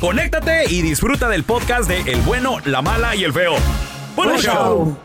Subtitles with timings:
[0.00, 3.54] conéctate y disfruta del podcast de El bueno, la mala y el feo.
[4.16, 4.96] ¡Buen show!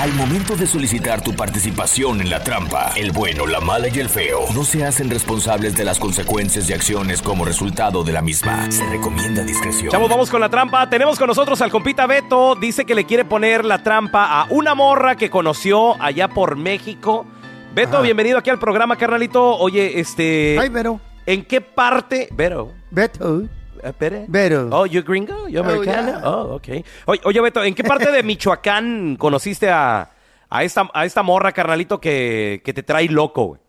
[0.00, 4.08] Al momento de solicitar tu participación en la trampa, el bueno, la mala y el
[4.08, 8.70] feo no se hacen responsables de las consecuencias y acciones como resultado de la misma.
[8.72, 9.90] Se recomienda discreción.
[9.90, 10.88] Chavos, vamos con la trampa.
[10.88, 12.54] Tenemos con nosotros al compita Beto.
[12.54, 17.26] Dice que le quiere poner la trampa a una morra que conoció allá por México.
[17.74, 19.58] Beto, bienvenido aquí al programa, carnalito.
[19.58, 20.56] Oye, este...
[20.58, 20.98] Ay, Vero.
[21.26, 22.28] ¿En qué parte...
[22.32, 22.79] Vero.
[22.90, 23.42] Beto.
[23.82, 24.24] Eh, Pere.
[24.28, 24.68] Vero.
[24.72, 25.48] Oh, you gringo?
[25.48, 26.08] You Oh, americano?
[26.18, 26.28] yeah.
[26.28, 26.68] Oh, ok.
[27.06, 30.10] Oye, oye, Beto, ¿en qué parte de Michoacán conociste a,
[30.50, 33.60] a, esta, a esta morra, carnalito, que, que te trae loco, güey?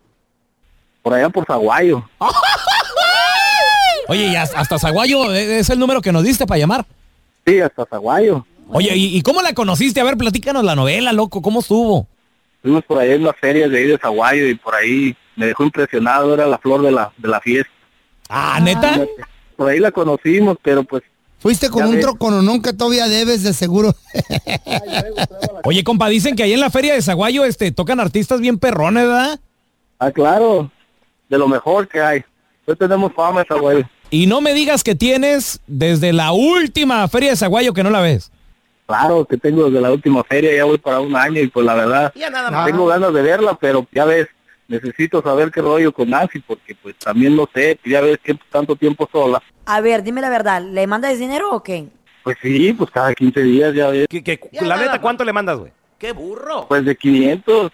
[1.02, 2.04] Por allá por Zaguayo.
[4.08, 6.86] Oye, y hasta Zaguayo es el número que nos diste para llamar.
[7.46, 8.46] Sí, hasta Zaguayo.
[8.68, 10.02] Oye, ¿y, y cómo la conociste?
[10.02, 12.08] A ver, platícanos la novela, loco, ¿cómo estuvo?
[12.62, 15.64] Fuimos por ahí en las ferias de ahí de Zaguayo y por ahí me dejó
[15.64, 17.72] impresionado, era la flor de la, de la fiesta.
[18.32, 19.06] Ah, ¿neta?
[19.58, 21.04] Por ahí la conocimos, pero pues
[21.40, 23.96] Fuiste con un trocononón que todavía debes de seguro.
[25.64, 29.08] Oye, compa, dicen que ahí en la feria de Zaguayo este, tocan artistas bien perrones,
[29.08, 29.40] ¿verdad?
[29.98, 30.72] Ah, claro,
[31.30, 32.24] de lo mejor que hay.
[32.68, 33.84] Hoy tenemos fama esa güey.
[34.12, 38.02] Y no me digas que tienes desde la última feria de Zaguayo que no la
[38.02, 38.32] ves.
[38.86, 41.74] Claro, que tengo desde la última feria, ya voy para un año y pues la
[41.74, 42.66] verdad, Ya nada más.
[42.68, 44.28] tengo ganas de verla, pero ya ves,
[44.72, 48.76] necesito saber qué rollo con Nancy, porque pues también no sé, ya ves que tanto
[48.76, 49.42] tiempo sola.
[49.66, 51.88] A ver, dime la verdad, ¿le mandas dinero o qué?
[52.24, 55.58] Pues sí, pues cada 15 días ya ves, ¿Qué- qué- la neta, ¿cuánto le mandas,
[55.60, 55.72] güey?
[56.00, 56.68] ¡Qué burro!
[56.68, 57.72] pues de 500,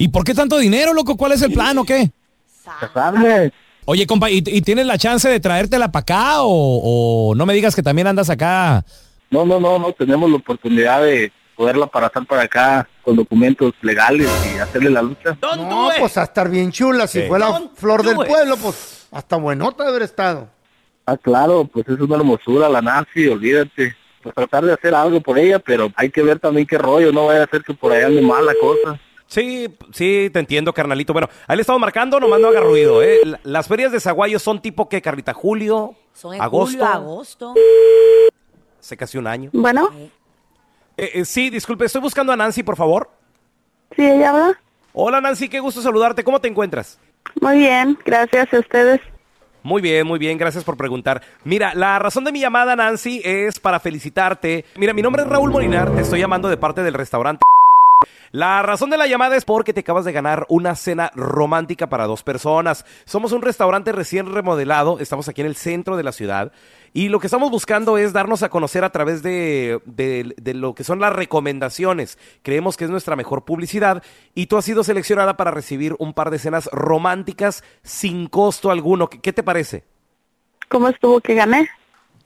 [0.00, 1.16] ¿Y por qué tanto dinero, loco?
[1.16, 2.10] ¿Cuál es el plan o qué?
[2.80, 3.50] casarme.
[3.86, 7.54] Oye, compa, ¿y, y tienes la chance de traértela para acá o, o no me
[7.54, 8.84] digas que también andas acá?
[9.30, 14.30] No, no, no, no, tenemos la oportunidad de poderla parar para acá con documentos legales
[14.54, 15.36] y hacerle la lucha.
[15.40, 17.08] Don't No, pues a estar bien chula.
[17.08, 17.26] Si Sí.
[17.28, 20.48] fue la Don't flor del pueblo, pues hasta buenota de haber estado.
[21.04, 23.96] Ah, claro, pues es una hermosura la Nancy, olvídate.
[24.22, 27.26] Pues tratar de hacer algo por ella, pero hay que ver también qué rollo, no
[27.26, 29.00] vaya a ser que por allá ande mal la cosa.
[29.26, 31.12] Sí, sí, te entiendo, carnalito.
[31.12, 33.18] Bueno, ahí le estamos marcando, nomás no haga ruido, ¿eh?
[33.24, 37.54] La- Las ferias de Zaguayo son tipo que, Carlita, julio, Son en agosto, julio, agosto.
[38.80, 39.50] hace casi un año.
[39.52, 39.90] Bueno,
[40.98, 43.08] Eh, eh, sí, disculpe, estoy buscando a Nancy, por favor.
[43.94, 44.60] sí, ella habla.
[44.92, 46.24] Hola, Nancy, qué gusto saludarte.
[46.24, 46.98] ¿Cómo te encuentras?
[47.40, 49.00] Muy bien, gracias a ustedes.
[49.62, 51.22] Muy bien, muy bien, gracias por preguntar.
[51.44, 54.64] Mira, la razón de mi llamada, Nancy, es para felicitarte.
[54.76, 57.42] Mira, mi nombre es Raúl Molinar, te estoy llamando de parte del restaurante.
[58.30, 62.06] La razón de la llamada es porque te acabas de ganar una cena romántica para
[62.06, 62.84] dos personas.
[63.04, 66.52] Somos un restaurante recién remodelado, estamos aquí en el centro de la ciudad
[66.92, 70.74] y lo que estamos buscando es darnos a conocer a través de, de- de lo
[70.74, 72.18] que son las recomendaciones.
[72.42, 74.02] Creemos que es nuestra mejor publicidad
[74.34, 79.08] y tú has sido seleccionada para recibir un par de cenas románticas sin costo alguno.
[79.08, 79.84] ¿Qué, qué te parece?
[80.68, 81.68] ¿Cómo estuvo que gané?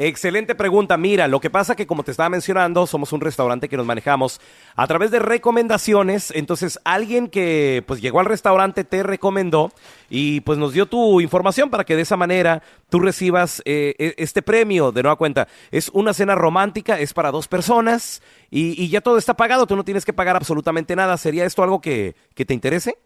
[0.05, 0.97] Excelente pregunta.
[0.97, 4.41] Mira, lo que pasa que como te estaba mencionando, somos un restaurante que nos manejamos
[4.75, 6.33] a través de recomendaciones.
[6.35, 9.71] Entonces, alguien que pues llegó al restaurante te recomendó
[10.11, 14.15] y pues nos dio tu información para que de esa manera tú recibas eh, e-
[14.19, 14.91] este premio.
[14.91, 19.19] De nueva cuenta, es una cena romántica, es para dos personas y, y ya todo
[19.19, 19.69] está pagado.
[19.69, 21.17] Tú no tienes que pagar absolutamente nada.
[21.17, 22.99] ¿Sería esto algo que, que te interese?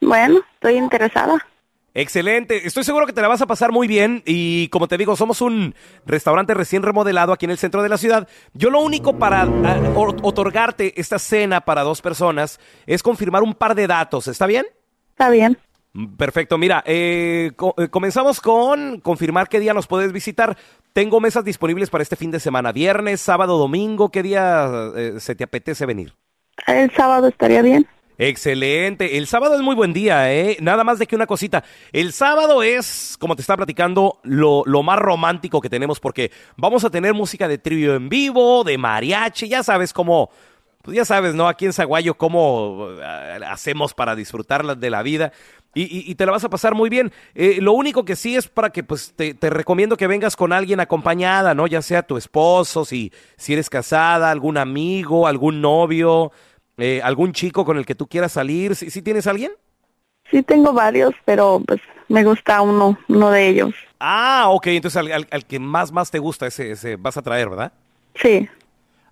[0.00, 1.46] Bueno, estoy interesada.
[1.94, 5.14] Excelente, estoy seguro que te la vas a pasar muy bien y como te digo,
[5.14, 5.74] somos un
[6.06, 8.28] restaurante recién remodelado aquí en el centro de la ciudad.
[8.54, 13.52] Yo lo único para ah, or- otorgarte esta cena para dos personas es confirmar un
[13.54, 14.64] par de datos, ¿está bien?
[15.10, 15.58] Está bien.
[15.92, 20.56] Mm, Perfecto, mira, eh, co- eh, comenzamos con confirmar qué día nos puedes visitar.
[20.94, 24.66] Tengo mesas disponibles para este fin de semana, viernes, sábado, domingo, ¿qué día
[24.96, 26.14] eh, se te apetece venir?
[26.66, 27.86] El sábado estaría bien.
[28.24, 29.18] Excelente.
[29.18, 30.56] El sábado es muy buen día, ¿eh?
[30.60, 31.64] Nada más de que una cosita.
[31.90, 36.84] El sábado es, como te estaba platicando, lo, lo más romántico que tenemos porque vamos
[36.84, 40.30] a tener música de trío en vivo, de mariachi, ya sabes cómo,
[40.82, 41.48] pues ya sabes, ¿no?
[41.48, 45.32] Aquí en Zaguayo cómo eh, hacemos para disfrutar de la vida.
[45.74, 47.10] Y te la vas a pasar muy bien.
[47.34, 50.52] Eh, lo único que sí es para que, pues, te, te recomiendo que vengas con
[50.52, 51.66] alguien acompañada, ¿no?
[51.66, 56.30] Ya sea tu esposo, si, si eres casada, algún amigo, algún novio,
[56.78, 58.74] eh, algún chico con el que tú quieras salir.
[58.76, 59.52] ¿Sí, sí tienes alguien?
[60.30, 63.74] Sí tengo varios, pero pues me gusta uno, uno de ellos.
[64.00, 67.22] Ah, ok, entonces al, al- al que más, más te gusta, ese, ese vas a
[67.22, 67.72] traer, ¿verdad?
[68.14, 68.48] Sí.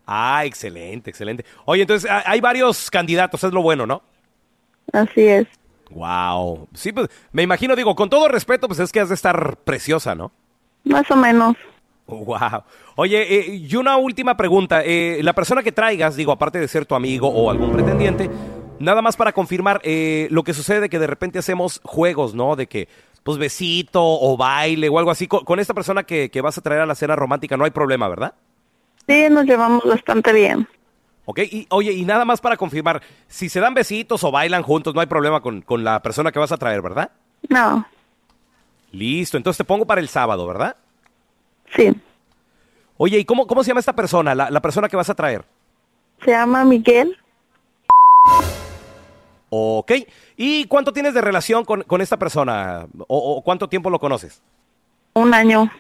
[0.07, 1.45] Ah, excelente, excelente.
[1.65, 4.03] Oye, entonces ah, hay varios candidatos, es lo bueno, ¿no?
[4.93, 5.47] Así es.
[5.91, 6.69] Wow.
[6.75, 10.15] Sí, pues me imagino, digo, con todo respeto, pues es que has de estar preciosa,
[10.15, 10.33] ¿no?
[10.85, 11.57] Más o menos.
[12.11, 12.65] Wow.
[12.97, 14.83] Oye, eh, y una última pregunta.
[14.85, 18.31] Eh, la persona que traigas, digo, aparte de ser tu amigo o algún pretendiente,
[18.79, 22.57] nada más para confirmar eh, lo que sucede que de repente hacemos juegos, ¿no?
[22.57, 22.89] De que,
[23.23, 25.27] pues, besito o baile o algo así.
[25.27, 27.71] Con, con esta persona que, que vas a traer a la cena romántica no hay
[27.71, 28.35] problema, ¿verdad?
[29.07, 30.69] Sí, nos llevamos bastante bien.
[31.27, 34.95] Ok, y oye, y nada más para confirmar, si se dan besitos o bailan juntos,
[34.95, 37.11] no hay problema con, con la persona que vas a traer, ¿verdad?
[37.49, 37.87] No.
[38.93, 40.77] Listo, entonces te pongo para el sábado, ¿verdad?
[41.77, 41.93] Sí.
[42.97, 45.45] Oye, ¿y cómo, cómo se llama esta persona, la, la persona que vas a traer?
[46.25, 47.17] Se llama Miguel.
[49.49, 49.93] Ok.
[50.37, 52.87] ¿Y cuánto tienes de relación con, con esta persona?
[53.09, 54.43] O, o cuánto tiempo lo conoces?
[55.15, 55.71] Un año.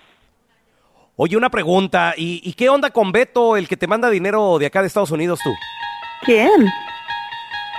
[1.16, 2.14] Oye, una pregunta.
[2.16, 5.10] ¿Y, y qué onda con Beto, el que te manda dinero de acá de Estados
[5.10, 5.50] Unidos tú?
[6.24, 6.50] ¿Quién?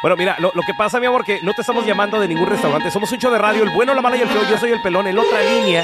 [0.01, 2.47] Bueno, mira, lo, lo que pasa, mi amor, que no te estamos llamando de ningún
[2.47, 2.89] restaurante.
[2.91, 4.41] Somos un show de radio, el bueno, la mala y el feo.
[4.49, 5.07] Yo soy el pelón.
[5.07, 5.83] En la otra línea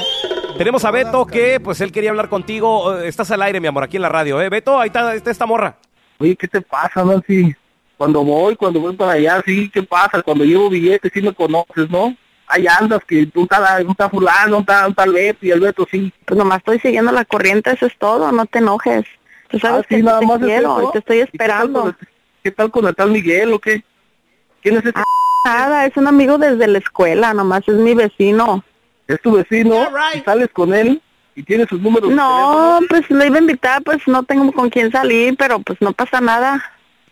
[0.58, 2.98] tenemos a Beto que, pues, él quería hablar contigo.
[2.98, 4.48] Estás al aire, mi amor, aquí en la radio, ¿eh?
[4.48, 5.76] Beto, ahí está, está esta morra.
[6.18, 7.54] Oye, ¿qué te pasa, Nancy?
[7.96, 10.22] Cuando voy, cuando voy para allá, sí, ¿qué pasa?
[10.22, 12.14] Cuando llevo billetes, sí me conoces, ¿no?
[12.46, 15.86] Ahí andas, que tú estás, un está fulano, un está, está Beto y el Beto
[15.90, 16.12] sí.
[16.24, 19.04] Pues nomás estoy siguiendo la corriente, eso es todo, no te enojes.
[19.48, 21.94] Tú sabes Ah, sí, que nada te más quiero te estoy ¿Y qué tal esperando.
[22.42, 23.82] ¿Qué tal con el tal Miguel o qué?
[24.62, 24.94] ¿Quién es ese?
[25.44, 28.64] Nada, es un amigo desde la escuela, nomás es mi vecino.
[29.08, 29.88] ¿Es tu vecino?
[30.14, 31.00] ¿Y sales con él?
[31.34, 34.68] ¿Y tiene sus números de No, pues lo iba a invitar, pues no tengo con
[34.70, 36.62] quién salir, pero pues no pasa nada.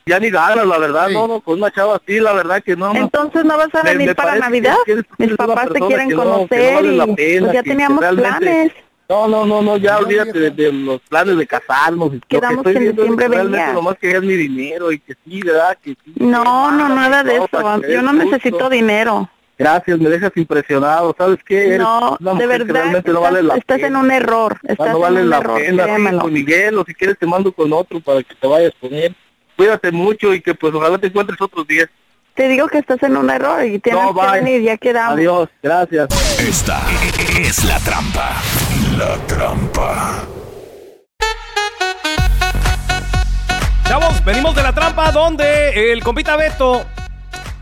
[0.04, 2.94] Ya ni ganas, la verdad, no, no, con una chava así, la verdad que no.
[2.94, 4.76] Entonces no vas a Me- venir me para parece que- Navidad.
[4.84, 8.04] que Mis papás te quieren que no- no conocer vale y pena, pues ya teníamos
[8.04, 8.72] planes.
[9.08, 12.12] No, no, no, no, ya olvídate de, de los planes de casarnos.
[12.12, 14.98] Lo Quedamos que estoy que en viendo es diciembre que nomás querías mi dinero y
[14.98, 15.78] que sí, ¿verdad?
[15.80, 16.12] Que sí.
[16.16, 17.88] No, no, nada de para eso.
[17.88, 19.28] Yo no necesito dinero.
[19.58, 21.14] Gracias, me dejas impresionado.
[21.16, 21.66] ¿Sabes qué?
[21.68, 23.86] Eres No, una de verdad realmente no estás, vale la estás pena.
[23.88, 24.58] en un error.
[24.68, 27.26] Estás no vale en un la error, pena, sí, con Miguel, o si quieres te
[27.26, 29.16] mando con otro para que te vayas con él.
[29.56, 31.88] Cuídate mucho y que pues ojalá te encuentres otros días.
[32.34, 34.40] Te digo que estás en un error y tienes No, que bye.
[34.42, 35.14] venir, ya quedamos.
[35.16, 36.08] Adiós, gracias.
[36.38, 36.82] Esta
[37.40, 38.34] es la trampa.
[38.98, 40.22] La trampa.
[43.88, 46.84] Chavos, venimos de la trampa donde el compita Beto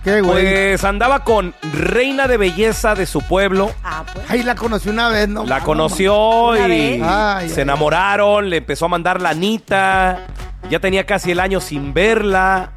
[0.04, 0.44] ¿Qué, güey?
[0.44, 3.72] pues andaba con reina de belleza de su pueblo.
[3.82, 4.24] Ah, pues.
[4.30, 5.44] Ay, la conocí una vez, ¿no?
[5.46, 7.02] La conoció Una y vez.
[7.02, 10.26] Ay, se ay, enamoraron, le empezó a mandar la anita.
[10.70, 12.70] Ya tenía casi el año sin verla.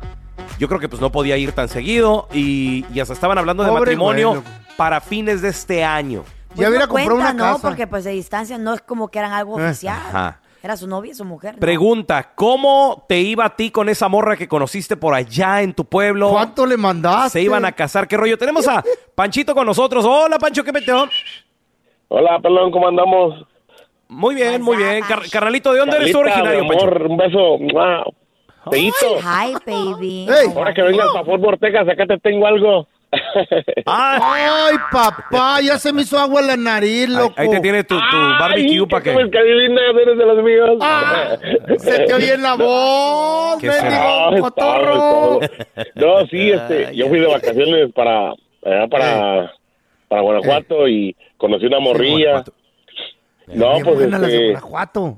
[0.59, 3.69] Yo creo que pues no podía ir tan seguido y, y hasta estaban hablando de
[3.69, 4.49] Pobre matrimonio güey, loco.
[4.77, 6.23] para fines de este año.
[6.49, 7.53] Pues Ya hubiera no comprado cuenta, una ¿no?
[7.55, 7.67] casa.
[7.67, 9.97] Porque pues de distancia no es como que eran algo Eh, oficial.
[10.09, 10.39] ajá.
[10.67, 11.53] Era su novia, su mujer.
[11.53, 11.61] ¿no?
[11.61, 15.85] Pregunta, ¿cómo te iba a ti con esa morra que conociste por allá en tu
[15.85, 16.29] pueblo?
[16.29, 17.39] ¿Cuánto le mandaste?
[17.39, 18.37] Se iban a casar, ¿qué rollo?
[18.37, 18.83] Tenemos a
[19.15, 20.03] Panchito con nosotros.
[20.03, 21.07] Hola, Pancho, ¿qué peteo?
[22.09, 23.45] Hola, pelón, ¿cómo andamos?
[24.09, 25.05] Muy bien, muy bien.
[25.07, 27.05] Car- carnalito, ¿de dónde eres tú originario, mi Pancho?
[27.05, 27.57] un beso.
[28.69, 29.19] Feíto.
[29.21, 30.27] Hi, baby.
[30.53, 32.87] Ahora que vengas a Fort Texas, acá te tengo algo.
[33.85, 37.33] Ay, papá, ya se me hizo agua en la nariz, loco.
[37.37, 39.13] Ahí te tiene tu, tu barbecue para que...
[39.13, 39.83] ¿Cómo es que adivinas?
[40.01, 40.77] Eres de los míos.
[40.81, 41.37] Ah,
[41.77, 45.39] Se te oye en la voz, mendigo No, cotorro.
[46.29, 48.31] sí, este, yo fui de vacaciones para,
[48.65, 49.53] allá para,
[50.07, 52.43] para Guanajuato y conocí una morrilla.
[53.47, 55.17] No, pues buena la de este, Guanajuato.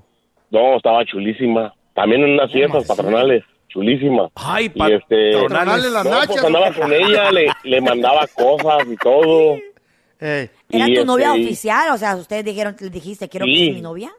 [0.52, 1.74] no, estaba chulísima.
[1.96, 4.30] También en unas fiestas patronales, chulísima.
[4.36, 6.28] Ay, Y este, Patronales las no, nachas.
[6.28, 9.56] pues andaba con ella, le, le mandaba cosas y todo.
[10.20, 10.50] Ey.
[10.70, 11.90] ¿Era Y, tu novia este, oficial?
[11.94, 14.12] O sea, ustedes dijeron, le dijiste, quiero que sea mi novia.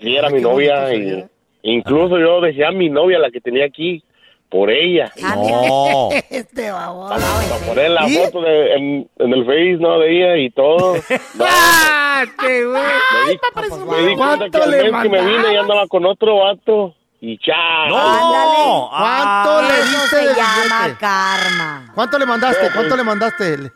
[0.00, 1.24] Sí, era mi novia y
[1.62, 4.02] incluso yo dejé a mi novia, la que tenía aquí,
[4.48, 5.10] por ella.
[5.22, 5.34] Ah.
[5.36, 6.08] No.
[6.30, 7.14] Este baboso.
[7.14, 8.14] Para poner la ¿Y?
[8.14, 9.98] foto de, en, en el Face, ¿no?
[9.98, 10.94] De ella y todo.
[11.34, 12.82] No, ¡Ah, qué güey!
[13.26, 15.52] me di, me di cuenta que ¿Cuánto al le mes que me vine mandaba?
[15.52, 16.94] ya andaba con otro vato.
[17.20, 17.86] Y ya.
[17.88, 17.96] ¡No!
[18.92, 19.46] Ándale.
[19.46, 20.98] ¿Cuánto le Eso diste se llama billete?
[21.00, 21.92] karma.
[21.94, 22.70] ¿Cuánto le mandaste?
[22.74, 23.72] ¿Cuánto le mandaste?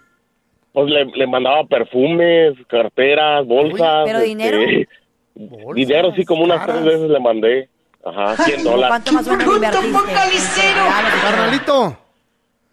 [0.73, 4.05] Pues le, le mandaba perfumes, carteras, bolsas.
[4.05, 4.59] ¿pero este, dinero?
[5.75, 6.83] Dinero sí, como unas caras.
[6.83, 7.69] tres veces le mandé.
[8.05, 8.89] Ajá, 100 dólares.
[8.89, 10.61] ¿Cuánto más o menos invertiste?
[11.23, 11.97] Carnalito,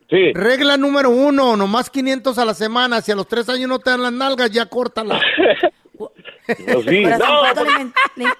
[0.10, 0.32] Sí.
[0.34, 3.02] regla número uno, nomás 500 a la semana.
[3.02, 5.20] Si a los tres años no te dan las nalgas, ya córtala.
[5.98, 7.04] Pues sí.
[7.04, 7.78] No, ¿cuánto, pues,
[8.16, 8.32] le, le-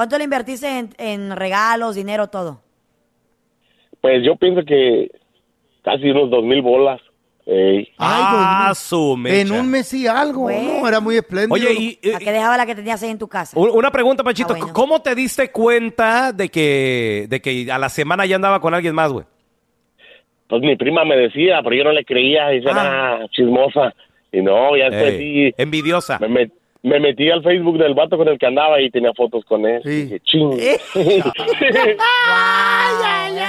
[0.00, 2.62] cuánto le invertiste en, en regalos, dinero, todo?
[4.00, 5.10] pues yo pienso que
[5.82, 6.98] casi unos dos mil bolas.
[7.44, 7.86] Ey.
[7.98, 9.20] Ah, su.
[9.26, 10.80] En un mes y algo, Bueno.
[10.80, 10.88] ¿no?
[10.88, 11.52] Era muy espléndido.
[11.54, 13.58] Oye, y, y- ¿A qué dejaba la que tenías ahí en tu casa?
[13.58, 14.54] una pregunta, Panchito.
[14.54, 14.72] Ah, bueno.
[14.72, 18.94] ¿Cómo te diste cuenta de que, de que a la semana ya andaba con alguien
[18.94, 19.26] más, güey?
[20.48, 23.94] Pues mi prima me decía, pero yo no le creía, y era chismosa.
[24.32, 25.18] Y no, ya después Ey,
[25.50, 26.18] sí, envidiosa.
[26.20, 26.52] me, met-
[26.82, 29.80] me metí al Facebook del vato con el que andaba y tenía fotos con él.
[29.84, 29.90] Sí.
[29.90, 30.50] Y dije, ching.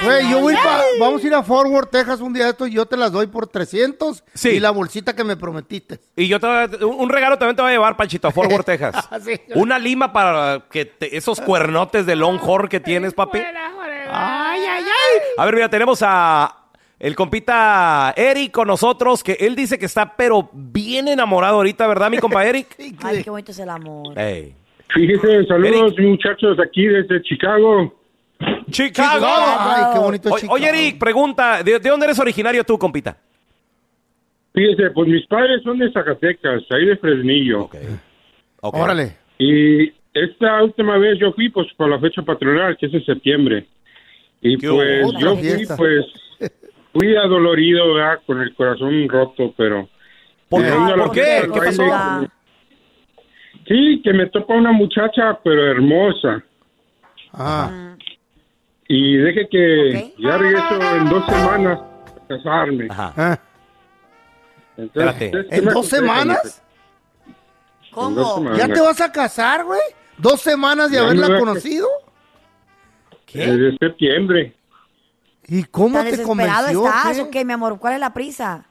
[0.04, 2.72] Güey, yo voy pa- vamos a ir a Forward, Texas un día de esto y
[2.72, 4.50] yo te las doy por 300 Sí.
[4.50, 6.00] y la bolsita que me prometiste.
[6.16, 8.32] Y yo te voy a- un un regalo también te voy a llevar, Panchito, a
[8.32, 9.08] Fort Worth, Texas.
[9.24, 9.32] Sí.
[9.54, 13.38] Una lima para que te- esos cuernotes de Longhorn que tienes, papi.
[13.38, 15.20] Ay, ay, ay.
[15.38, 16.61] A ver, mira, tenemos a
[17.02, 22.08] el compita Eric con nosotros, que él dice que está pero bien enamorado ahorita, ¿verdad,
[22.10, 22.68] mi compa Eric?
[23.02, 24.16] Ay, qué bonito es el amor.
[24.16, 24.54] Ey.
[24.94, 27.92] Fíjese, saludos muchachos aquí desde Chicago.
[28.70, 29.26] Chicago.
[29.26, 30.54] Ay, qué bonito es O- Chicago.
[30.54, 33.16] Oye, Eric, pregunta, ¿de, de dónde eres originario tú, compita?
[34.54, 37.62] Fíjese, pues mis padres son de Zacatecas, ahí de Fresnillo.
[37.62, 37.76] Ok.
[38.60, 39.16] Órale.
[39.38, 43.66] Y esta última vez yo fui pues por la fecha patronal, que es en septiembre.
[44.40, 45.76] Y ¿Qué pues yo fui fiesta.
[45.76, 46.04] pues
[46.92, 48.20] fui adolorido, ¿verdad?
[48.26, 49.88] con el corazón roto, pero...
[50.48, 51.48] ¿Por, llegando a la ¿por qué?
[51.52, 51.82] ¿Qué pasó?
[53.66, 56.42] Sí, que me topa una muchacha, pero hermosa.
[57.32, 57.96] Ah,
[58.88, 62.86] Y deje que ya regreso en dos semanas a casarme.
[62.90, 63.12] Ajá.
[63.16, 63.38] ah.
[64.76, 65.26] Entonces, Espérate.
[65.26, 66.62] ¿ustedes qué ¿En dos semanas?
[67.26, 67.32] En
[67.92, 68.34] dos ¿Cómo?
[68.34, 68.58] semanas.
[68.58, 69.80] ¿Ya te vas a casar, güey?
[70.18, 71.88] ¿Dos semanas de Ya haberla conocido?
[73.32, 74.54] Desde septiembre.
[75.48, 76.86] ¿Y cómo ¿Tan te desesperado convenció?
[76.86, 77.22] estás qué?
[77.22, 77.78] o qué, mi amor?
[77.78, 78.64] ¿Cuál es la prisa?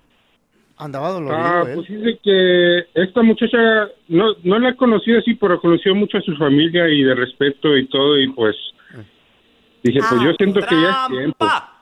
[0.78, 1.76] Andaba dolorido Ah, él.
[1.76, 3.58] pues dice que esta muchacha
[4.08, 7.88] no, no la conocí así, pero conoció mucho a su familia y de respeto y
[7.88, 8.56] todo, y pues
[9.84, 11.38] dije, pues Ah, yo siento que ya es tiempo.
[11.38, 11.74] ¡Trampa!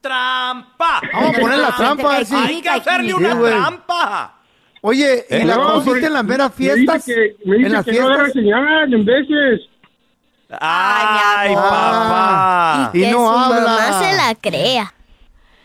[0.00, 1.00] ¡Trampa!
[1.12, 3.52] Vamos a poner la trampa, si- Hay que hacerle Sí, una güey.
[3.52, 4.34] trampa.
[4.82, 5.44] Oye, ¿y ¿Eh?
[5.46, 8.06] la No, conociste en las meras me dice que- me dice ¿En las que no
[8.06, 8.32] fiestas?
[8.34, 9.60] señalar en veces.
[10.60, 11.70] ¡Ay, mi amor.
[11.70, 12.90] papá!
[12.92, 13.60] Y que no su habla.
[13.60, 14.94] mamá se la crea.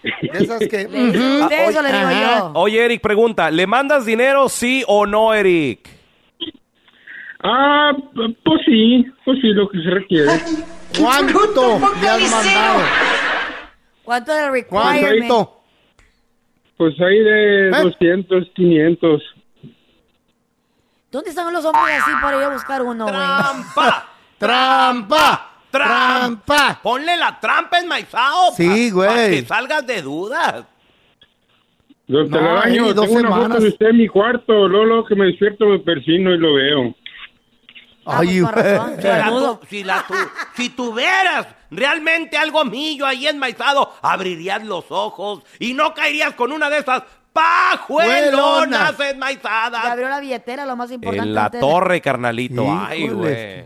[0.04, 0.88] De esas que...
[0.90, 2.52] ¿Le usted eso le digo yo?
[2.56, 5.90] Oye, Eric, pregunta, ¿le mandas dinero sí o no, Eric?
[7.42, 10.30] Ah, pues sí, pues sí, lo que se requiere.
[11.00, 12.80] ¿Cuánto le has mandado?
[14.04, 15.50] ¿Cuánto es el ¿Cuánto, requirement?
[16.78, 17.72] Pues ahí de ¿Eh?
[17.72, 19.22] 200, 500.
[21.12, 23.16] ¿Dónde están los hombres así para ir a buscar uno, güey?
[23.16, 24.09] ¡Trampa!
[24.40, 25.52] ¡Trampa!
[25.70, 26.20] ¡Trampa!
[26.50, 26.80] ¡Trampa!
[26.82, 28.52] Ponle la trampa enmaizado.
[28.56, 29.08] Sí, güey.
[29.08, 30.66] Para que salgas de dudas.
[32.08, 33.48] Don No, Telaraño, tengo una semanas.
[33.50, 34.68] foto de usted en mi cuarto.
[34.68, 36.96] Luego, luego que me despierto me persino y lo veo.
[38.06, 38.96] Ah, Ay, pues, razón.
[38.98, 40.14] Si, la tu- si, la tu-
[40.56, 46.72] si tuvieras realmente algo millo ahí enmaizado, abrirías los ojos y no caerías con una
[46.72, 49.86] de esas pajuelonas enmaizadas.
[49.86, 51.28] abrió la billetera, lo más importante.
[51.30, 52.66] En la torre, carnalito.
[52.68, 53.66] Ay, güey.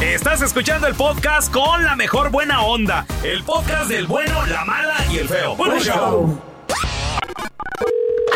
[0.00, 3.06] Estás escuchando el podcast con la mejor buena onda.
[3.22, 5.56] El podcast del bueno, la mala y el feo.
[5.56, 6.38] Bueno, show.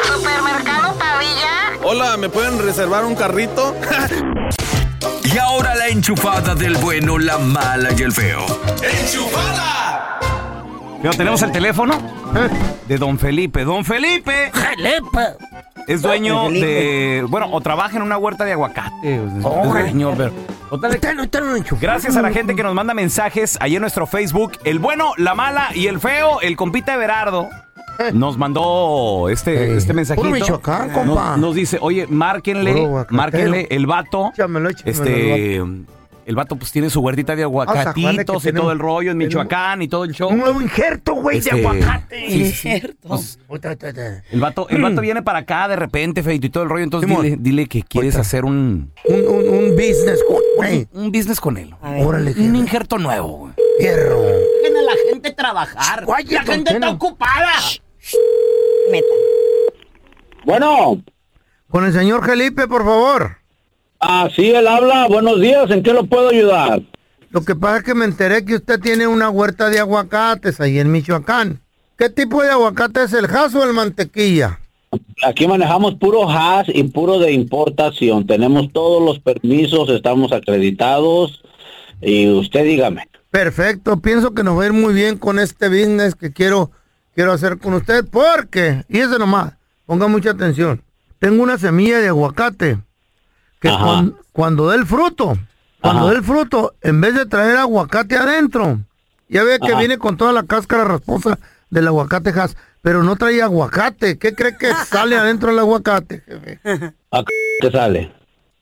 [0.05, 1.73] ¿Supermercado Pavilla?
[1.83, 3.75] Hola, ¿me pueden reservar un carrito?
[5.25, 8.47] Y ahora la enchufada del bueno, la mala y el feo.
[11.03, 11.99] Pero tenemos el teléfono
[12.87, 13.65] de don Felipe.
[13.65, 14.53] Don Felipe.
[15.89, 16.67] Es dueño Felipe.
[16.67, 17.27] de.
[17.29, 18.93] Bueno, o trabaja en una huerta de aguacate.
[19.03, 20.54] Es dueño, pero- total-
[21.81, 24.53] Gracias a la gente que nos manda mensajes ahí en nuestro Facebook.
[24.65, 27.49] El bueno, la mala y el feo, el compita Everardo.
[28.13, 30.27] Nos mandó este, este mensajito.
[30.27, 31.37] Puro Michoacán, Nos- compa.
[31.37, 34.31] Nos, dice, oye, márquenle, Puro márquenle el vato.
[34.35, 35.63] Échamelo, échamelo, este,
[36.27, 38.79] el vato pues tiene su huertita de Ah, ¿se acuerda que aguacatitos y todo el
[38.79, 40.31] rollo en Michoacán y todo el show.
[40.31, 42.27] Un nuevo injerto, güey, Este, de aguacate.
[42.29, 42.83] sí, sí, sí.
[43.07, 43.39] Pues,
[44.31, 46.85] el vato, el vato viene para acá de repente, feito y todo el rollo.
[46.85, 50.21] Entonces dile, dile que quieres hacer un, Un, un, un business,
[50.57, 50.89] güey.
[50.93, 51.75] un business con él.
[51.83, 53.53] Órale, Un injerto nuevo, güey.
[53.79, 54.21] Fierro.
[54.23, 56.05] Dejen a la gente trabajar.
[56.05, 57.53] Guaya, la gente está ocupada.
[60.45, 61.03] Bueno.
[61.69, 63.39] Con el señor Felipe, por favor.
[64.07, 65.07] Ah, sí, él habla.
[65.09, 65.71] Buenos días.
[65.71, 66.83] ¿En qué lo puedo ayudar?
[67.31, 70.79] Lo que pasa es que me enteré que usted tiene una huerta de aguacates ahí
[70.79, 71.63] en Michoacán.
[71.97, 74.61] ¿Qué tipo de aguacate es el jas o el mantequilla?
[75.23, 78.27] Aquí manejamos puro hash y puro de importación.
[78.27, 81.43] Tenemos todos los permisos, estamos acreditados.
[82.03, 83.09] Y usted dígame.
[83.31, 86.71] Perfecto, pienso que nos va a ir muy bien con este business que quiero,
[87.15, 89.55] quiero hacer con usted, porque, y ese nomás,
[89.87, 90.83] ponga mucha atención.
[91.19, 92.79] Tengo una semilla de aguacate
[93.71, 95.39] que cuando dé el fruto,
[95.81, 98.81] cuando dé el fruto, en vez de traer aguacate adentro,
[99.29, 99.79] ya ve que Ajá.
[99.79, 101.39] viene con toda la cáscara rasposa
[101.71, 104.19] del aguacate has, pero no trae aguacate.
[104.19, 106.61] ¿Qué cree que sale adentro del aguacate, jefe?
[107.11, 107.25] ¿A
[107.61, 108.13] ¿Qué sale?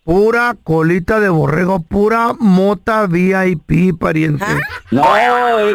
[0.04, 4.44] Pura colita de borrego, pura mota VIP, pariente.
[4.90, 5.02] No,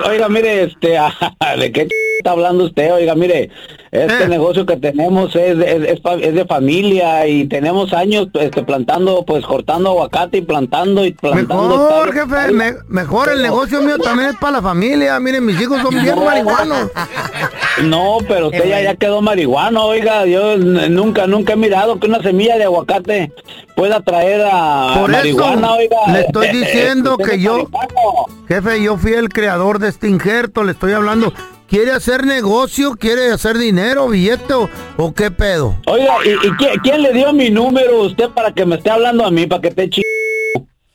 [0.06, 0.98] oiga, mire, este,
[1.60, 1.88] ¿de qué
[2.18, 2.94] está hablando usted?
[2.94, 3.50] Oiga, mire,
[3.92, 4.28] este Eh.
[4.28, 9.24] negocio que tenemos es, es, es fa- es de familia y tenemos años este, plantando,
[9.26, 11.70] pues cortando aguacate y plantando y plantando.
[11.78, 12.28] Mejor, hectáreas.
[12.48, 15.20] jefe, me- mejor el negocio mío también es para la familia.
[15.20, 16.24] Miren, mis hijos son bien No.
[16.26, 16.92] marihuanos.
[17.84, 22.22] No, pero usted ya, ya quedó marihuano, oiga, yo nunca, nunca he mirado que una
[22.24, 23.32] semilla de aguacate
[23.76, 25.98] pueda traer a Por marihuana, eso oiga.
[26.14, 28.26] le estoy diciendo que yo, marihuano.
[28.48, 30.64] jefe, yo fui el creador de este injerto.
[30.64, 31.32] Le estoy hablando.
[31.68, 32.96] ¿Quiere hacer negocio?
[32.98, 35.76] ¿Quiere hacer dinero, billete o, o qué pedo?
[35.86, 38.90] Oiga, ¿y, y quién, quién le dio mi número a usted para que me esté
[38.90, 40.02] hablando a mí, para que te chi...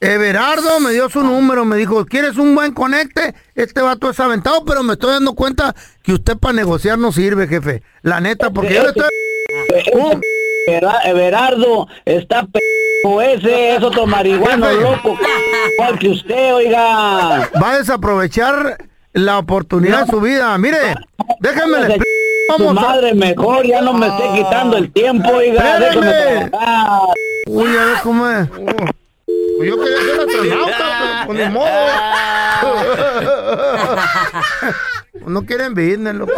[0.00, 3.34] Everardo me dio su número, me dijo, ¿quieres un buen conecte?
[3.54, 7.46] Este vato es aventado, pero me estoy dando cuenta que usted para negociar no sirve,
[7.46, 7.82] jefe.
[8.02, 9.04] La neta, porque yo le estoy...
[10.66, 12.58] Era- Everardo está p
[13.34, 15.18] ese, es otro marihuano loco,
[15.74, 17.50] igual que usted, oiga.
[17.60, 18.78] Va a desaprovechar
[19.12, 20.56] la oportunidad de su vida.
[20.58, 20.94] Mire,
[21.40, 22.04] déjame le explico.
[22.56, 26.50] Su Vamos a- madre mejor, ya no me esté quitando el tiempo, oiga, déjame.
[27.46, 28.48] Uy, ya ves cómo es.
[28.48, 31.68] Pues yo quería ser astronauta, pero pues ni modo.
[35.26, 36.32] No quieren business, loco.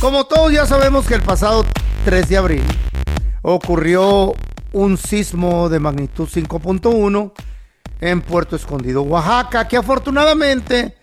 [0.00, 1.64] Como todos ya sabemos que el pasado
[2.04, 2.62] 3 de abril
[3.42, 4.34] ocurrió
[4.72, 7.32] un sismo de magnitud 5.1
[8.00, 10.96] en Puerto Escondido, Oaxaca, que afortunadamente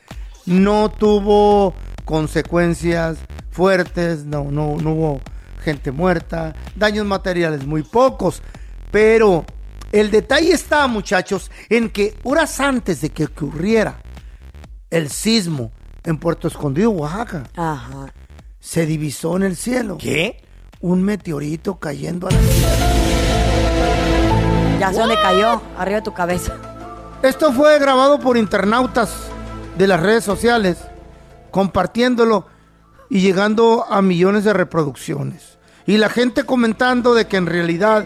[0.45, 1.73] no tuvo
[2.05, 3.17] consecuencias
[3.49, 5.21] fuertes, no, no, no hubo
[5.63, 8.41] gente muerta, daños materiales muy pocos,
[8.91, 9.45] pero
[9.91, 14.01] el detalle está, muchachos, en que horas antes de que ocurriera
[14.89, 15.71] el sismo
[16.03, 17.43] en Puerto Escondido, Oaxaca,
[18.59, 19.97] se divisó en el cielo.
[19.97, 20.43] ¿Qué?
[20.81, 22.39] Un meteorito cayendo a la.
[24.79, 26.72] Ya se le cayó, arriba de tu cabeza.
[27.23, 29.11] Esto fue grabado por internautas
[29.77, 30.77] de las redes sociales
[31.51, 32.47] compartiéndolo
[33.09, 35.57] y llegando a millones de reproducciones.
[35.85, 38.05] Y la gente comentando de que en realidad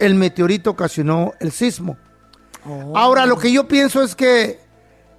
[0.00, 1.96] el meteorito ocasionó el sismo.
[2.94, 4.60] Ahora, lo que yo pienso es que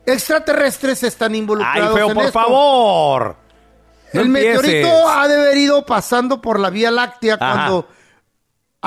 [0.05, 2.33] extraterrestres están Ay, involucrados feo, en por esto.
[2.39, 3.35] favor.
[4.13, 4.61] No el empieces.
[4.61, 7.53] meteorito ha de haber ido pasando por la Vía Láctea Ajá.
[7.53, 7.87] cuando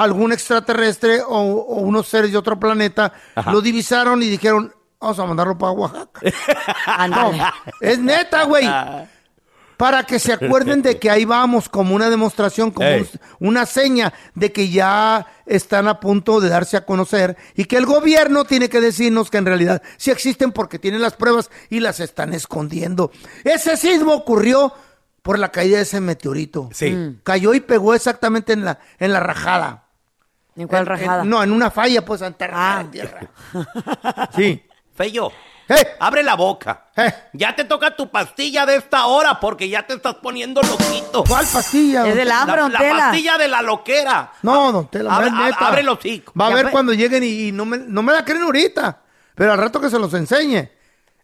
[0.02, 3.52] algún extraterrestre o, o unos seres de otro planeta Ajá.
[3.52, 6.20] lo divisaron y dijeron, vamos a mandarlo para Oaxaca.
[7.08, 7.32] no,
[7.80, 8.68] es neta, güey.
[9.76, 13.08] Para que se acuerden de que ahí vamos como una demostración, como Ey.
[13.40, 17.78] un- una seña de que ya están a punto de darse a conocer y que
[17.78, 21.80] el gobierno tiene que decirnos que en realidad sí existen porque tienen las pruebas y
[21.80, 23.10] las están escondiendo.
[23.42, 24.70] Ese sismo ocurrió
[25.22, 26.68] por la caída de ese meteorito.
[26.74, 26.90] Sí.
[26.90, 27.20] Mm.
[27.22, 29.84] Cayó y pegó exactamente en la, en la rajada.
[30.60, 31.24] ¿En cuál rajada?
[31.24, 33.20] no, en una falla, pues, enterrada en tierra.
[34.36, 34.62] Sí.
[34.94, 35.30] Feyo,
[35.68, 35.86] Eh.
[36.00, 36.86] abre la boca.
[37.32, 41.24] Ya te toca tu pastilla de esta hora porque ya te estás poniendo loquito.
[41.24, 42.06] ¿Cuál pastilla?
[42.06, 42.98] Es del La, hambre, don la Tela.
[42.98, 44.32] pastilla de la loquera.
[44.42, 45.68] No, don Tela, no Abre, es neta.
[45.68, 46.32] abre- el hocico.
[46.38, 48.42] Va a Ya ver ve- cuando lleguen y, y no, me, no me la creen
[48.42, 48.98] ahorita.
[49.34, 50.68] Pero al rato que se los enseñe.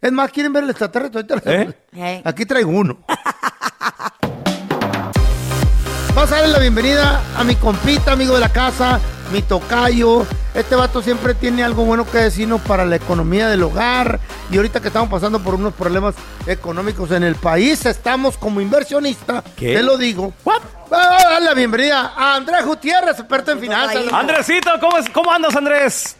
[0.01, 1.20] Es más, ¿quieren ver el extraterrestre?
[1.29, 2.22] Ahorita les- Eh.
[2.25, 2.99] Aquí traigo uno.
[6.14, 8.99] Vamos a darle la bienvenida a mi compita, amigo de la casa,
[9.33, 10.27] mi tocayo.
[10.55, 14.19] Este vato siempre tiene algo bueno que decirnos para la economía del hogar.
[14.51, 16.15] Y ahorita que estamos pasando por unos problemas
[16.47, 19.43] económicos en el país, estamos como inversionista.
[19.57, 19.75] ¿Qué?
[19.77, 20.33] Te lo digo.
[20.45, 24.05] Vamos a darle la bienvenida a Andrés Gutiérrez, experto en finanzas.
[24.12, 26.17] Andresito, ¿cómo, es- ¿cómo andas, Andrés?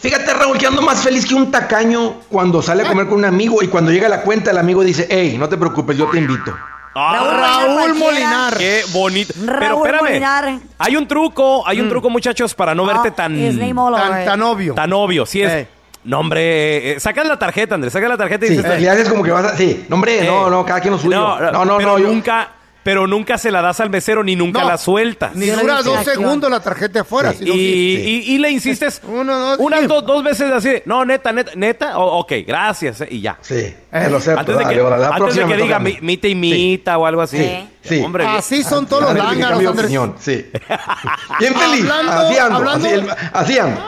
[0.00, 3.24] Fíjate, Raúl, que ando más feliz que un tacaño cuando sale a comer con un
[3.24, 6.18] amigo y cuando llega la cuenta el amigo dice, hey, no te preocupes, yo te
[6.18, 6.56] invito.
[6.94, 8.56] Raúl Molinar.
[8.56, 9.34] Qué bonito.
[9.38, 10.02] Pero Raúl espérame.
[10.08, 10.58] Molinar.
[10.78, 13.36] Hay un truco, hay un truco, muchachos, para no verte tan.
[13.38, 14.24] his name all Tan, over.
[14.24, 14.74] tan obvio.
[14.74, 15.26] Tan obvio.
[15.26, 15.50] Sí es.
[15.50, 15.68] Eh.
[16.02, 16.92] No, hombre.
[16.92, 17.92] eh, saca la tarjeta, Andrés.
[17.92, 18.80] Saca la tarjeta y Sí, dices.
[18.80, 19.56] le haces como que vas a...
[19.56, 20.50] Sí, no, hombre, no, Eh.
[20.50, 21.14] no, cada quien lo suyo.
[21.20, 22.48] No, No, no, pero no, yo- nunca.
[22.82, 24.68] Pero nunca se la das al mesero ni nunca No.
[24.68, 25.34] la sueltas.
[25.34, 27.32] Ni dura dos segundos la tarjeta afuera.
[27.32, 27.44] Sí.
[27.44, 28.02] si y, sí.
[28.30, 29.86] y- y le insistes Uno, dos, unas sí.
[29.86, 33.36] do- dos veces así, de, no, neta, neta, neta, o- ok, gracias, eh, y ya.
[33.42, 34.40] Sí, te lo acepto.
[34.40, 37.04] Antes de dale, que, ahora, la antes de que diga, mi, mi te imita o
[37.04, 37.36] algo así.
[37.36, 38.02] Sí, sí.
[38.02, 39.84] Hombre, Así son todos los lángaros, Andrés.
[39.84, 40.46] opinión, sí.
[41.38, 43.80] Bien feliz, Hablando- así ando, hablando- así, el- así ando.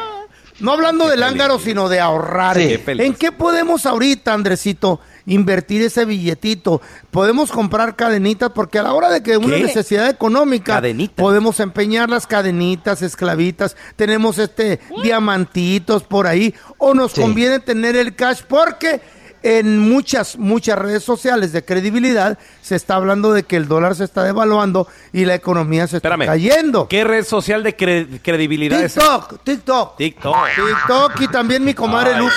[0.60, 2.56] No hablando de lángaros, sino de ahorrar.
[2.56, 2.78] Sí.
[2.86, 6.80] ¿En qué podemos ahorita, Andresito, invertir ese billetito?
[7.10, 9.62] Podemos comprar cadenitas porque a la hora de que una ¿Qué?
[9.64, 11.16] necesidad económica, Cadenitas.
[11.16, 17.20] podemos empeñar las cadenitas, esclavitas, tenemos este diamantitos por ahí, o nos Sí.
[17.20, 19.00] conviene tener el cash porque
[19.44, 24.04] en muchas, muchas redes sociales de credibilidad se está hablando de que el dólar se
[24.04, 26.22] está devaluando y la economía se Espérame.
[26.22, 26.86] está cayendo.
[26.86, 28.94] ¿Qué red social de cre- credibilidad es?
[28.94, 29.96] TikTok, TikTok.
[29.96, 30.36] TikTok.
[30.54, 32.20] TikTok y también mi comadre Ay.
[32.20, 32.32] Lupe.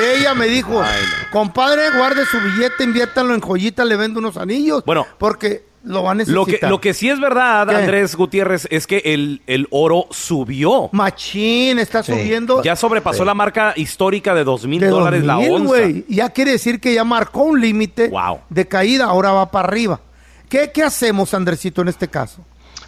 [0.00, 1.00] Ella me dijo, Ay,
[1.30, 4.82] compadre, guarde su billete, inviértalo en joyita, le vendo unos anillos.
[4.86, 5.06] Bueno.
[5.18, 6.60] porque lo va a Lo necesitar.
[6.60, 7.74] que, lo que sí es verdad, ¿Qué?
[7.74, 10.88] Andrés Gutiérrez, es que el, el oro subió.
[10.92, 12.12] Machín está Sí.
[12.12, 15.66] subiendo Ya sobrepasó la marca histórica de dos mil de dólares la 2000, onza.
[15.66, 16.04] güey.
[16.08, 18.42] Ya quiere decir que ya marcó un límite Wow.
[18.48, 20.00] de caída, ahora va para arriba.
[20.48, 22.44] ¿Qué, ¿Qué hacemos, Andresito, en este caso?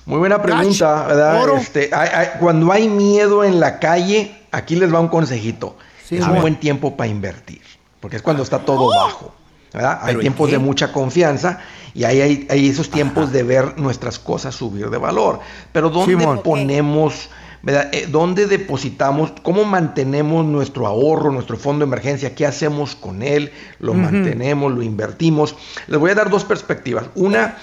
[0.06, 1.42] Muy buena pregunta, ¿verdad?
[1.42, 1.56] oro.
[1.56, 5.76] Este, hay- hay- cuando hay miedo en la calle, aquí les va un consejito.
[6.06, 7.62] Sí, es un buen tiempo para invertir,
[8.00, 9.34] porque es cuando está todo bajo.
[9.72, 9.98] ¿verdad?
[10.02, 11.58] Hay ¿Pero en tiempos de mucha confianza
[11.94, 15.40] y ahí hay, hay esos tiempos de ver nuestras cosas subir de valor.
[15.72, 16.42] Pero ¿dónde Simón.
[16.44, 17.28] ponemos,
[17.62, 17.88] verdad?
[17.92, 19.32] Eh, ¿Dónde depositamos?
[19.42, 22.36] ¿Cómo mantenemos nuestro ahorro, nuestro fondo de emergencia?
[22.36, 23.52] ¿Qué hacemos con él?
[23.80, 24.72] ¿Lo mantenemos?
[24.72, 25.56] ¿Lo invertimos?
[25.88, 27.06] Les voy a dar dos perspectivas.
[27.16, 27.56] Una,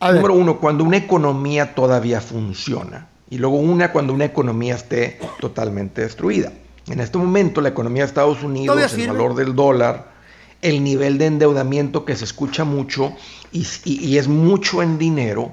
[0.00, 0.16] A ver.
[0.16, 3.08] número uno, cuando una economía todavía funciona.
[3.30, 6.52] Y luego una cuando una economía esté totalmente destruida.
[6.88, 9.06] En este momento la economía de Estados Unidos, el sirve.
[9.08, 10.12] valor del dólar,
[10.60, 13.12] el nivel de endeudamiento que se escucha mucho
[13.52, 15.52] y, y- y es mucho en dinero,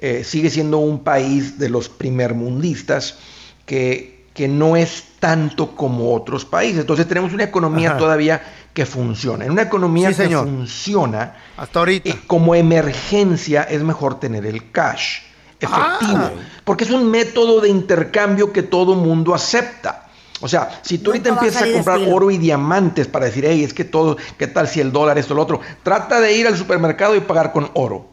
[0.00, 3.18] eh, sigue siendo un país de los primermundistas
[3.66, 6.80] que, que no es tanto como otros países.
[6.80, 7.98] Entonces tenemos una economía Ajá.
[7.98, 9.44] todavía que funciona.
[9.44, 10.44] En una economía Sí, que señor.
[10.46, 12.08] funciona, Hasta ahorita.
[12.10, 15.22] eh, como emergencia es mejor tener el cash
[15.60, 16.30] efectivo, Ah.
[16.62, 20.07] porque es un método de intercambio que todo mundo acepta.
[20.40, 22.16] O sea, si tú ahorita a empiezas a comprar estilo.
[22.16, 25.34] oro y diamantes para decir, hey, es que todo, ¿qué tal si el dólar, esto,
[25.34, 25.60] lo otro?
[25.82, 28.06] Trata de ir al supermercado y pagar con oro.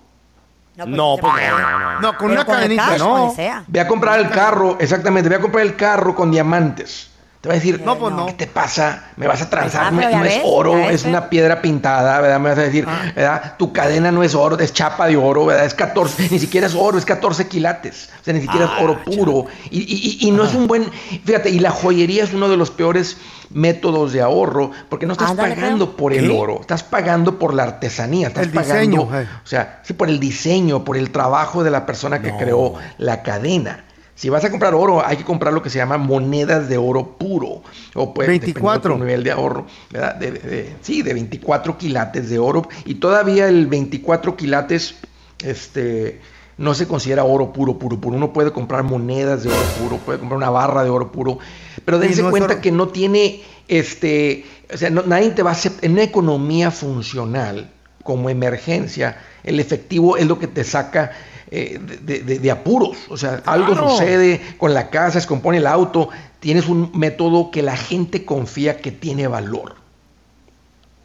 [0.75, 2.01] No, pues no, no, no.
[2.01, 3.33] No, con Pero una con cadenita, cash, no.
[3.67, 7.11] Ve a comprar el carro, exactamente, ve a comprar el carro con diamantes.
[7.45, 8.25] Te va a decir, No, pues no.
[8.25, 9.03] ¿qué te pasa?
[9.17, 9.83] ¿Me vas a transar?
[9.85, 12.39] Ah, no, es oro, es una piedra pintada, ¿verdad?
[12.39, 13.11] Me vas a decir, Ah.
[13.15, 13.53] ¿verdad?
[13.59, 15.65] Tu cadena no es oro, es chapa de oro, ¿verdad?
[15.65, 18.09] Es 14, ni siquiera es oro, es 14 quilates.
[18.19, 19.45] O sea, ni siquiera Ah, es oro puro.
[19.69, 19.83] Y, y-
[20.23, 20.89] y- y no es un buen,
[21.23, 23.17] fíjate, y la joyería es uno de los peores
[23.51, 26.35] métodos de ahorro, porque no estás pagando por el ¿Qué?
[26.35, 29.27] oro, estás pagando por la artesanía, estás El pagando, diseño, eh.
[29.43, 33.21] o sea, sí, por el diseño, por el trabajo de la persona que creó la
[33.21, 33.83] cadena.
[34.15, 37.17] Si vas a comprar oro, hay que comprar lo que se llama monedas de oro
[37.17, 37.61] puro.
[37.95, 38.93] O pues, dependiendo 24.
[38.93, 39.65] de tu nivel de ahorro.
[39.91, 40.15] ¿verdad?
[40.15, 42.67] De- de- de- sí, de 24 quilates de oro.
[42.85, 44.95] Y todavía el 24 quilates
[45.43, 46.21] este,
[46.57, 48.15] no se considera oro puro, puro, puro.
[48.15, 51.39] Uno puede comprar monedas de oro puro, puede comprar una barra de oro puro.
[51.83, 55.53] Pero dense no cuenta que no tiene, este, o sea, no- nadie te va a
[55.53, 55.83] aceptar.
[55.83, 57.69] En una economía funcional,
[58.01, 61.11] como emergencia, el efectivo es lo que te saca
[61.51, 62.97] eh, de, de- de apuros.
[63.09, 63.89] O sea, algo Claro.
[63.89, 68.77] sucede con la casa, se compone el auto, tienes un método que la gente confía
[68.77, 69.75] que tiene valor.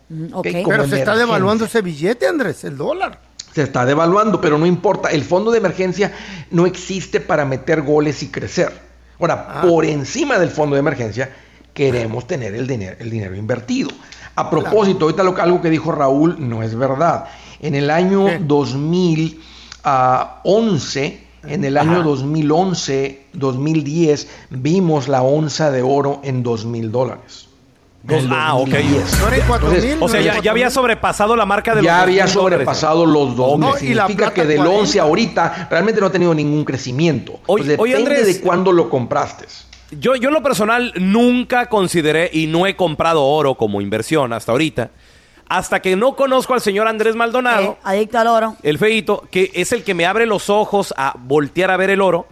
[0.09, 0.47] Mm, ok.
[0.65, 3.21] como Pero se está devaluando ese billete, Andrés, el dólar.
[3.53, 5.11] Se está devaluando, pero no importa.
[5.11, 6.13] El fondo de emergencia
[6.51, 8.73] no existe para meter goles y crecer.
[9.19, 9.63] Ahora, Ah.
[9.63, 11.31] por encima del fondo de emergencia,
[11.75, 13.91] queremos tener el dinero, el dinero invertido.
[14.37, 17.25] A propósito, ahorita lo, algo que dijo Raúl no es verdad.
[17.61, 18.27] En el año
[19.85, 27.47] 2011, en el año 2011, 2010, vimos la onza de oro en 2 mil dólares.
[28.31, 28.69] Ah, ok.
[28.69, 30.03] ¿No era en cuatro Entonces, mil?
[30.03, 32.59] O sea, ya, ya había sobrepasado la marca de los ya había 2,000 dólares.
[32.65, 33.59] sobrepasado los dos.
[33.59, 34.81] No, y Significa plata que del 40.
[34.81, 37.41] 11 ahorita realmente no ha tenido ningún crecimiento.
[37.47, 38.37] Oye, Pues oye, depende Andrés.
[38.37, 39.45] de cuándo lo compraste.
[39.99, 44.53] Yo, yo en lo personal nunca consideré y no he comprado oro como inversión hasta
[44.53, 44.91] ahorita.
[45.51, 48.57] Hasta que no conozco al señor Andrés Maldonado, Eh, adicto al oro.
[48.63, 52.01] el feito, que es el que me abre los ojos a voltear a ver el
[52.01, 52.27] oro.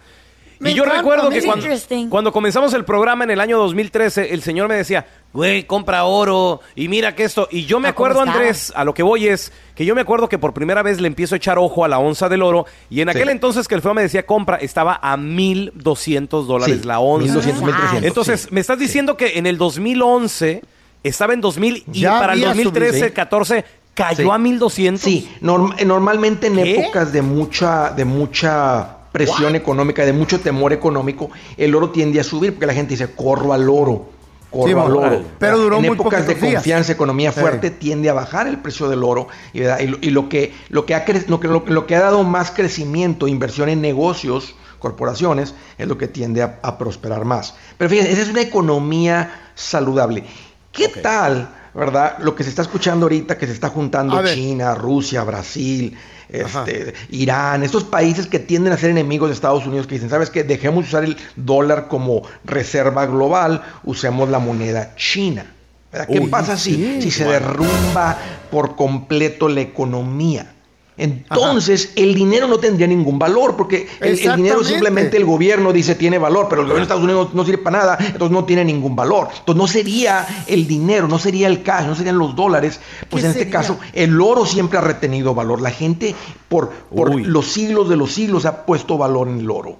[0.59, 1.67] Me y yo encanta, recuerdo que cuando,
[2.09, 6.59] cuando comenzamos el programa en el año 2013, el señor me decía, güey, compra oro
[6.75, 7.47] y mira que esto.
[7.51, 8.29] Y yo me Ah, ¿cómo acuerdo?
[8.31, 11.07] Andrés, a lo que voy es que yo me acuerdo que por primera vez le
[11.07, 12.65] empiezo a echar ojo a la onza del oro.
[12.89, 13.31] Y en aquel Sí.
[13.31, 17.23] entonces que el feo me decía compra, estaba a 1,200 dólares Sí, la onza.
[17.25, 18.47] 1200, 1300, Entonces, sí.
[18.51, 20.61] me estás diciendo que en el 2011
[21.03, 23.13] estaba en 2000 y Ya para el había 2013, subido.
[23.13, 24.29] 14 cayó Sí.
[24.31, 25.01] a 1200.
[25.01, 26.79] Sí, norm- eh, normalmente en ¿Qué?
[26.81, 32.23] épocas de mucha, de mucha presión económica, de mucho temor económico, el oro tiende a
[32.23, 34.09] subir porque la gente dice, corro al oro.
[34.51, 35.21] Corro Sí, al oro.
[35.37, 36.53] pero duró en muy épocas de días.
[36.55, 37.39] confianza, economía Sí.
[37.39, 39.27] fuerte, tiende a bajar el precio del oro.
[39.53, 41.99] Y, y lo, y lo que, lo, que ha lo, que, lo, lo que ha
[42.01, 47.55] dado más crecimiento, inversión en negocios, corporaciones, es lo que tiende a, a prosperar más.
[47.77, 50.23] Pero fíjense, esa es una economía saludable.
[50.71, 52.17] ¿Qué tal, verdad?
[52.19, 54.23] Lo que se está escuchando ahorita, que se está juntando.
[54.25, 55.97] China, Rusia, Brasil,
[56.29, 60.29] este, Irán, estos países que tienden a ser enemigos de Estados Unidos, que dicen, ¿sabes
[60.29, 60.43] qué?
[60.43, 65.45] Dejemos de usar el dólar como reserva global, usemos la moneda china.
[65.91, 68.17] ¿Qué Uy, pasa si, sí, si se derrumba
[68.51, 70.53] por completo la economía?
[70.99, 75.95] Entonces, el dinero no tendría ningún valor, porque el, el dinero simplemente el gobierno dice
[75.95, 78.65] tiene valor, pero el gobierno de Estados Unidos no sirve para nada, entonces no tiene
[78.65, 79.29] ningún valor.
[79.31, 82.81] Entonces, no sería el dinero, no sería el cash, no serían los dólares.
[83.09, 85.61] Pues ¿Qué en este caso, el oro siempre ha retenido valor.
[85.61, 86.15] La gente,
[86.49, 87.23] por, por Uy.
[87.23, 89.79] los siglos de los siglos, ha puesto valor en el oro.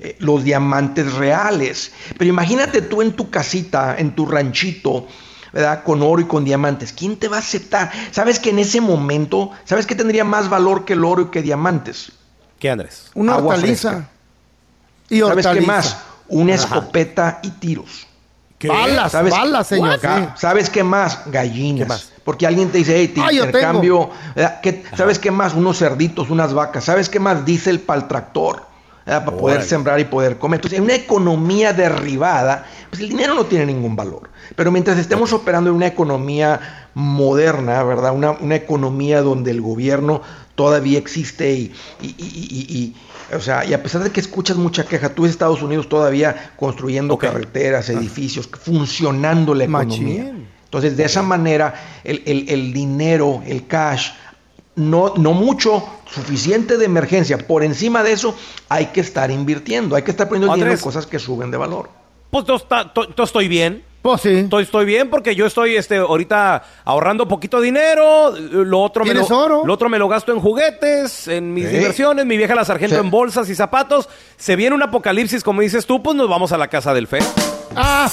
[0.00, 1.92] Eh, los diamantes reales.
[2.16, 5.06] Pero imagínate tú en tu casita, en tu ranchito,
[5.52, 5.82] ¿verdad?
[5.84, 6.92] Con oro y con diamantes.
[6.92, 7.90] ¿Quién te va a aceptar?
[8.10, 11.42] ¿Sabes que en ese momento, ¿sabes qué tendría más valor que el oro y que
[11.42, 12.12] diamantes?
[12.58, 13.10] ¿Qué, Andrés?
[13.14, 13.90] Una Agua hortaliza.
[13.90, 14.08] fresca.
[15.10, 15.60] Y ¿Sabes hortaliza.
[15.60, 15.96] qué más?
[16.28, 18.06] Una escopeta y tiros.
[18.64, 19.32] Balas, ¿Sabes?
[19.32, 19.90] balas, señor.
[19.94, 21.20] Acá, ¿Sabes qué más?
[21.26, 21.78] Gallinas.
[21.84, 22.12] ¿Qué más?
[22.24, 24.10] Porque alguien te dice, hey, te Ah, intercambio.
[24.62, 25.54] ¿Qué- ¿Sabes qué más?
[25.54, 26.84] Unos cerditos, unas vacas.
[26.84, 27.38] ¿Sabes qué más?
[27.86, 28.66] Para el tractor.
[29.08, 29.24] ¿Verdad?
[29.24, 30.58] Para poder sembrar y poder comer.
[30.58, 34.28] Entonces, en una economía derribada, pues el dinero no tiene ningún valor.
[34.54, 38.12] Pero mientras estemos operando en una economía moderna, ¿verdad?
[38.14, 40.22] Una, una economía donde el gobierno
[40.54, 42.94] todavía existe y, y- y- y-
[43.34, 46.52] o sea, y a pesar de que escuchas mucha queja, tú ves Estados Unidos todavía
[46.56, 50.24] construyendo carreteras, edificios, funcionando la economía.
[50.24, 50.48] Machín.
[50.64, 54.10] Entonces, de esa manera, el, el- el dinero, el cash,
[54.78, 57.38] no, no mucho, suficiente de emergencia.
[57.46, 58.34] Por encima de eso,
[58.68, 61.90] hay que estar invirtiendo, hay que estar poniendo dinero en cosas que suben de valor.
[62.30, 63.84] Pues yo, está- to- to- estoy bien.
[64.00, 64.28] Pues sí.
[64.30, 68.30] Estoy, estoy bien porque yo estoy este, ahorita ahorrando poquito dinero.
[68.38, 69.62] Lo otro, me lo, ¿Tienes oro?
[69.66, 71.76] lo otro me lo gasto en juguetes, en mis Sí.
[71.76, 72.24] diversiones.
[72.24, 73.00] Mi vieja la sargento Sí.
[73.00, 74.08] en bolsas y zapatos.
[74.36, 77.18] Se viene un apocalipsis, como dices tú, pues nos vamos a la casa del fe.
[77.74, 78.08] Ah,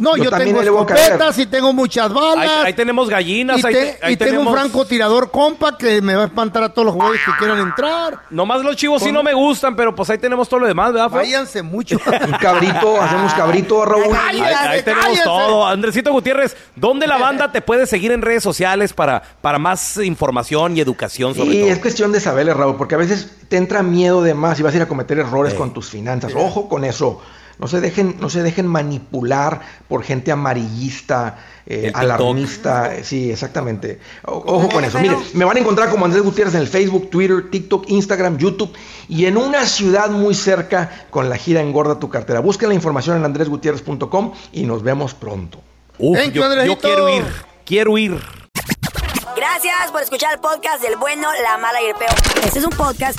[0.00, 2.48] No, yo, también tengo escopetas y tengo muchas balas.
[2.48, 4.54] Ahí, ahí tenemos gallinas, y ahí, te- ahí y tengo un tenemos...
[4.54, 8.18] francotirador compa que me va a espantar a todos los güeyes que quieran entrar.
[8.30, 11.10] Nomás los chivos sí no me gustan, pero pues ahí tenemos todo lo demás, ¿verdad?
[11.10, 11.98] Váyanse mucho.
[12.26, 14.04] Un cabrito, hacemos cabrito, Raúl.
[14.26, 15.24] Ahí, ahí tenemos cállate.
[15.24, 15.66] todo.
[15.66, 20.76] Andresito Gutiérrez, ¿dónde la banda te puede seguir en redes sociales para, para más información
[20.76, 21.70] y educación sobre Y todo?
[21.72, 24.72] es cuestión de saberle, Raúl, porque a veces te entra miedo de más y vas
[24.72, 26.32] a ir a cometer errores con tus finanzas.
[26.34, 27.20] Ojo con eso.
[27.60, 33.04] No se dejen, no se dejen manipular por gente amarillista, eh, alarmista.
[33.04, 34.00] Sí, exactamente.
[34.24, 34.98] O- Ojo con eso.
[34.98, 38.72] Miren, me van a encontrar como Andrés Gutiérrez en el Facebook, Twitter, TikTok, Instagram, YouTube
[39.08, 42.40] y en una ciudad muy cerca con la gira Engorda tu cartera.
[42.40, 45.60] Busquen la información en andresgutierrez.com y nos vemos pronto.
[45.98, 47.24] Uf, yo, yo quiero ir,
[47.66, 48.18] quiero ir.
[49.36, 52.10] Gracias por escuchar el podcast del bueno, la mala y el peor.
[52.44, 53.18] Este es un podcast